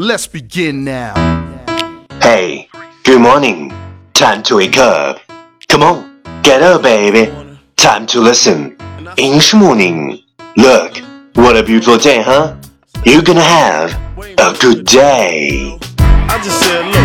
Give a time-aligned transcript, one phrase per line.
[0.00, 1.12] Let's begin now.
[2.22, 2.70] Hey,
[3.04, 3.70] good morning.
[4.14, 5.20] Time to wake up.
[5.68, 7.30] Come on, get up, baby.
[7.76, 8.78] Time to listen.
[9.18, 10.20] English morning.
[10.56, 10.96] Look,
[11.34, 12.56] what a beautiful day, huh?
[13.04, 13.92] You're gonna have
[14.38, 15.78] a good day.
[15.98, 16.99] I just said,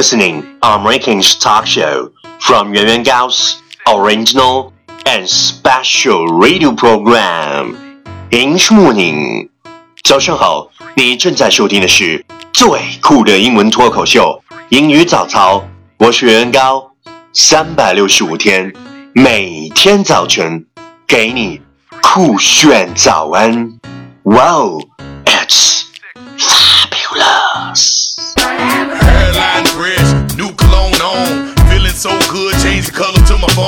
[0.00, 4.72] listening American's talk show from Yuan Yuan Gao's original
[5.04, 7.76] and special radio program.
[8.30, 9.50] English morning.
[10.02, 12.66] 早上好，你正在收听的是最
[13.02, 15.62] 酷的英文脱口秀——英语早操。
[15.98, 16.92] 我是袁高，
[17.34, 18.72] 三百六十五天，
[19.12, 20.64] 每天早晨
[21.06, 21.60] 给你
[22.00, 23.78] 酷炫早安。
[24.22, 24.89] Wow, it's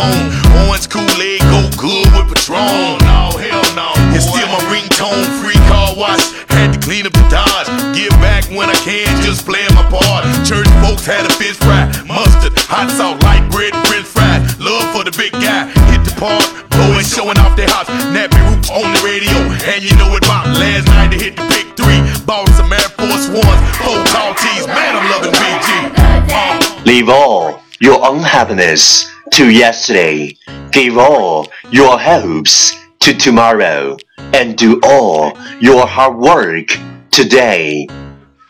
[0.03, 0.67] Color to my phone.
[0.67, 2.99] Orange Kool-Aid go good with Patron.
[3.07, 3.89] No, hell no.
[4.15, 6.23] It's still my ringtone, free car wash.
[6.49, 7.67] Had to clean up the Dodge.
[7.95, 10.23] Give back when I can, just playing my part.
[10.45, 14.41] Church folks had a fish fry, mustard, hot sauce, light bread, french fries.
[14.59, 17.89] Love for the big guy, hit the park, blowing, showing off their house.
[18.13, 19.33] Nappy roots on the radio,
[19.65, 21.99] and you know it about last night to hit the big three.
[22.25, 24.67] Bought some Air Force Ones, four tall tees.
[24.67, 26.85] Man, I'm loving BG.
[26.85, 30.36] Leave all your unhappiness to yesterday.
[30.70, 33.96] Give all your hopes to tomorrow.
[34.34, 36.76] And do all your hard work
[37.10, 37.86] today.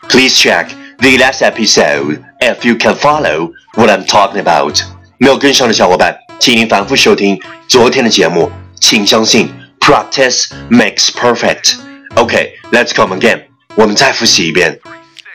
[0.09, 4.81] Please check the last episode if you can follow what I'm talking about.
[5.19, 8.51] 没有跟上的小伙伴，请您反复收听昨天的节目。
[8.79, 11.75] 请相信，practice makes perfect.
[12.15, 13.43] Okay, let's come again.
[13.75, 14.79] 我们再复习一遍。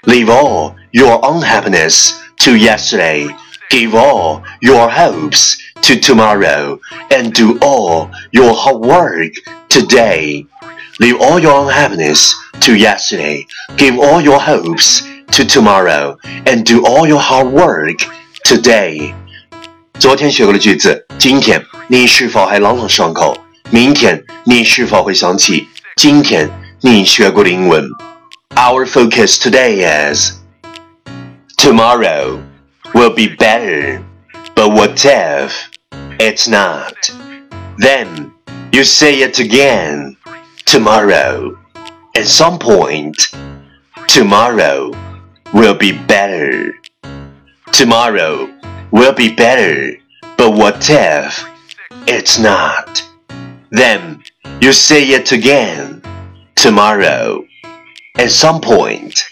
[0.02, 3.34] Leave all your unhappiness to yesterday.
[3.70, 6.78] Give all your hopes to tomorrow.
[7.10, 9.32] And do all your hard work
[9.68, 10.46] today.
[10.98, 13.46] Leave all your unhappiness to yesterday.
[13.76, 15.02] Give all your hopes
[15.32, 16.16] to tomorrow.
[16.46, 18.06] And do all your hard work
[18.44, 19.14] today.
[19.98, 23.36] 昨天学过的句子，今天你是否还朗朗上口？
[23.70, 26.50] 明天你是否会想起今天
[26.80, 27.88] 你学过的英文？
[28.56, 30.32] Our focus today is
[31.56, 32.38] tomorrow
[32.93, 34.03] will be better,
[34.55, 35.69] but what if
[36.19, 36.95] it's not?
[37.77, 38.33] Then
[38.71, 40.17] you say it again
[40.65, 41.57] tomorrow.
[42.15, 43.31] At some point,
[44.07, 44.91] tomorrow
[45.53, 46.73] will be better.
[47.71, 48.49] Tomorrow
[48.91, 49.97] will be better,
[50.37, 51.45] but what if
[52.07, 53.03] it's not?
[53.71, 54.23] Then
[54.61, 56.01] you say it again
[56.55, 57.45] tomorrow.
[58.17, 59.23] At some point,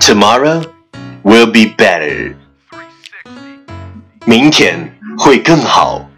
[0.00, 0.62] tomorrow
[1.22, 2.36] will be better.
[4.25, 6.09] 明天会更好，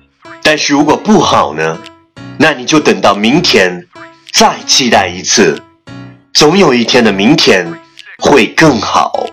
[0.42, 1.78] 但是如果不好呢？
[2.38, 3.86] 那你就等到明天
[4.32, 5.62] 再期待一次，
[6.34, 7.80] 总有一天的明天
[8.18, 9.26] 会更好。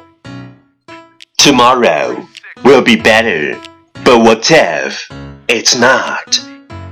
[1.36, 2.16] Tomorrow
[2.64, 3.56] will be better,
[4.04, 5.06] but what if
[5.46, 6.40] it's not?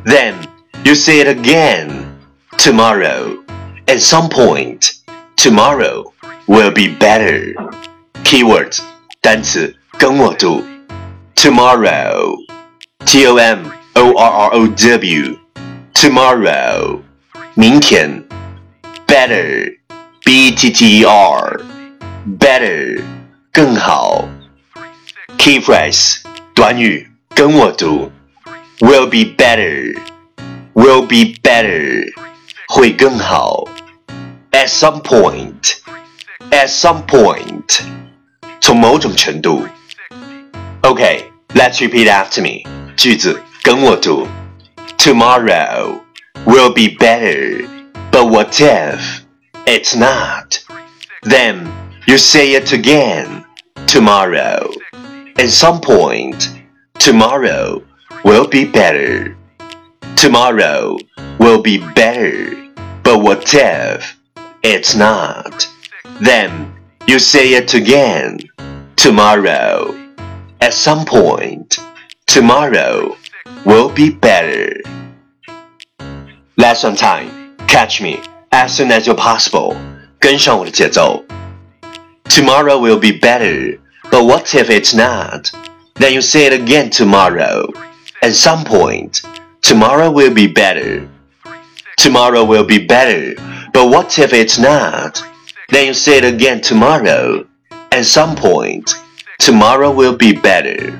[0.04, 0.34] Then
[0.84, 1.90] you say it again
[2.56, 3.42] tomorrow.
[3.86, 4.92] At some point,
[5.36, 6.12] tomorrow
[6.46, 7.54] will be better.
[8.22, 8.78] Keywords
[9.20, 10.64] 单词跟我读
[11.38, 12.36] tomorrow,
[13.04, 15.38] T O M O R R O W,
[15.92, 17.00] tomorrow
[17.54, 18.24] 明天
[19.06, 19.76] better,
[20.24, 21.60] B E T T E R,
[22.38, 23.02] better
[23.52, 24.28] 更好
[25.38, 26.22] Key phrase
[26.54, 28.10] 短语跟我读
[28.80, 29.94] will be better,
[30.72, 32.10] will be better
[32.68, 33.64] 会更好
[34.50, 35.76] at some point,
[36.50, 37.80] at some point
[38.60, 39.66] 从某种程度
[40.82, 42.64] Okay, let's repeat after me.
[42.96, 44.28] 句子跟我读
[44.98, 46.00] Tomorrow
[46.46, 47.66] will be better,
[48.10, 49.24] but what if
[49.66, 50.58] it's not?
[51.22, 51.70] Then
[52.06, 53.44] you say it again
[53.86, 54.70] tomorrow.
[55.36, 56.50] At some point,
[56.98, 57.82] tomorrow
[58.24, 59.36] will be better.
[60.16, 60.98] Tomorrow
[61.38, 62.70] will be better,
[63.02, 64.16] but what if
[64.62, 65.68] it's not?
[66.20, 66.74] Then
[67.06, 68.38] you say it again
[68.96, 69.97] tomorrow.
[70.60, 71.78] At some point,
[72.26, 73.16] tomorrow
[73.64, 74.72] will be better.
[76.56, 77.56] Lesson time.
[77.66, 78.20] Catch me
[78.52, 79.76] as soon as you're possible.
[80.18, 81.24] 跟上我的节奏。
[82.28, 83.78] Tomorrow will be better,
[84.10, 85.50] but what if it's not?
[85.94, 87.68] Then you say it again tomorrow.
[88.22, 89.20] At some point,
[89.60, 91.06] tomorrow will be better.
[91.96, 93.34] Tomorrow will be better,
[93.72, 95.22] but what if it's not?
[95.68, 97.46] Then you say it again tomorrow.
[97.92, 98.94] At some point,
[99.39, 100.93] Tomorrow will be better.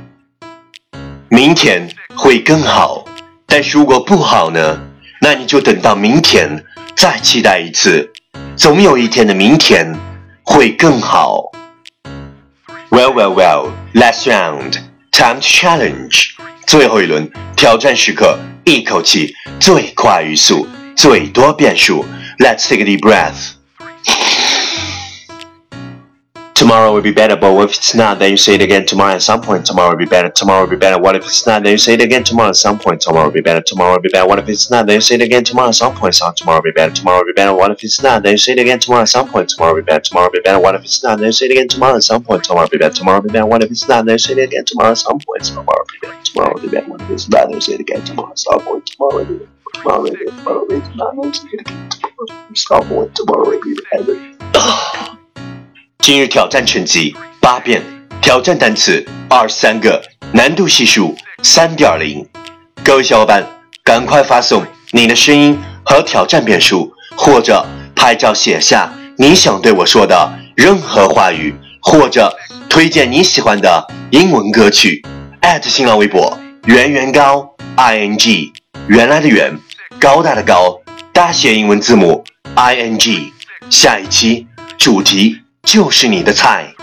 [1.30, 3.06] 明天会更好，
[3.46, 4.82] 但是如果不好呢？
[5.22, 6.64] 那你就等到明天
[6.96, 8.12] 再期待一次，
[8.56, 9.94] 总有一天的明天
[10.44, 11.52] 会更好。
[12.90, 13.72] Well, well, well.
[13.94, 14.78] Last round,
[15.12, 16.30] time to challenge.
[16.66, 22.06] 最后一轮挑战时刻，一口气最快语速，最多变数。
[22.40, 23.59] Let's take a deep breath.
[26.60, 28.20] Tomorrow will be better, but if it's not?
[28.20, 29.66] Then you say it again tomorrow at some point.
[29.66, 30.30] Tomorrow will be better.
[30.30, 31.02] Tomorrow will be better.
[31.02, 31.64] What if it's not?
[31.64, 33.00] Then you say it again tomorrow at some point.
[33.00, 33.62] Tomorrow will be better.
[33.62, 34.28] Tomorrow will be better.
[34.28, 34.86] What if it's not?
[34.86, 36.16] Then you say it again tomorrow at some point.
[36.16, 36.92] So tomorrow will be better.
[36.94, 37.54] Tomorrow will be better.
[37.54, 38.24] What if it's not?
[38.24, 39.48] Then you say it again tomorrow at some point.
[39.48, 40.04] Tomorrow will be better.
[40.04, 40.60] Tomorrow will be better.
[40.60, 41.20] What if it's not?
[41.20, 42.44] Then you say it again tomorrow at some point.
[42.44, 42.94] Tomorrow will be better.
[42.94, 43.48] Tomorrow will be better.
[43.48, 44.06] What if it's not?
[44.06, 45.46] Then you say it again tomorrow at some point.
[45.46, 46.22] Tomorrow will be better.
[46.26, 46.90] Tomorrow will be better.
[46.90, 47.48] What if it's not?
[47.48, 48.86] Then you say it again tomorrow at some point.
[48.86, 49.50] Tomorrow will be better.
[49.76, 50.32] Tomorrow will be better.
[50.36, 50.92] Tomorrow will be better.
[50.92, 51.48] Tomorrow will be
[52.68, 53.14] better.
[53.16, 54.29] Tomorrow will be better.
[56.02, 57.84] 今日挑战成绩八遍，
[58.20, 60.02] 挑战单词二十三个，
[60.32, 62.26] 难度系数三点零。
[62.84, 63.46] 各位小伙伴，
[63.84, 67.64] 赶快发送你的声音和挑战遍数，或者
[67.96, 72.36] 拍照写下你想对我说的任何话语，或者
[72.68, 75.06] 推荐你喜欢的英文歌曲。
[75.62, 78.52] 新浪微博圆圆高 i n g
[78.88, 79.60] 原来的圆，
[80.00, 80.80] 高大的高，
[81.12, 82.24] 大写英文字母
[82.56, 83.32] i n g。
[83.70, 84.48] 下一期
[84.78, 85.42] 主题。
[85.64, 86.74] 就是你的菜。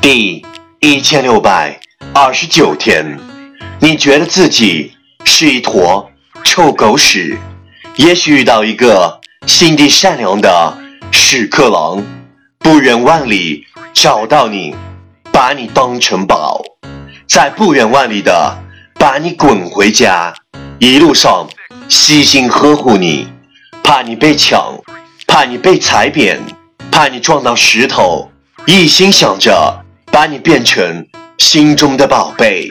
[0.00, 0.44] 第
[0.80, 1.80] 一千六百
[2.14, 3.18] 二十九天，
[3.80, 4.92] 你觉得自己
[5.24, 6.10] 是一坨
[6.44, 7.38] 臭狗屎？
[7.96, 10.78] 也许遇到一个心地善良的
[11.10, 12.04] 屎壳郎，
[12.58, 14.74] 不远万里找到你，
[15.32, 16.62] 把你当成宝，
[17.26, 18.58] 再不远万里的
[18.98, 20.34] 把你滚回家，
[20.78, 21.46] 一路上
[21.88, 23.28] 细心呵护你，
[23.82, 24.78] 怕你被抢，
[25.26, 26.40] 怕你被踩扁。
[26.94, 28.30] 怕你撞到石头，
[28.66, 31.04] 一心想着把你变成
[31.38, 32.70] 心中的宝贝，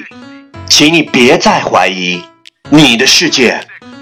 [0.69, 2.23] 请你别再怀疑，
[2.69, 3.59] 你的世界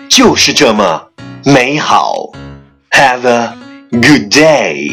[0.08, 1.08] 就是这么
[1.44, 2.30] 美好。
[2.92, 3.56] Have a
[3.90, 4.92] good day.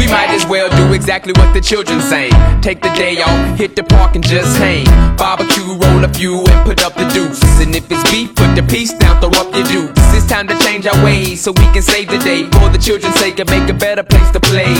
[0.00, 2.30] We might as well do exactly what the children say.
[2.62, 4.86] Take the day off, hit the park and just hang.
[5.18, 7.42] Barbecue, roll a few and put up the deuce.
[7.60, 10.00] And if it's beef, put the piece down, throw up your dukes.
[10.16, 12.48] It's time to change our ways so we can save the day.
[12.48, 14.72] For the children's sake and make a better place to play.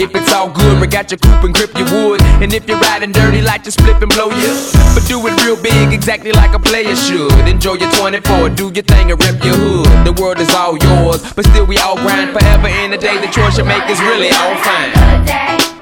[0.00, 2.22] If it's all good, we got your coupe and grip your wood.
[2.40, 4.52] And if you're riding dirty, like to split and blow you.
[4.96, 7.32] But do it real big, exactly like a player should.
[7.48, 9.88] Enjoy your 24, do your thing and rep your hood.
[10.06, 13.20] The world is all yours, but still we all grind forever in the day.
[13.20, 15.75] The choice you make is really all fine.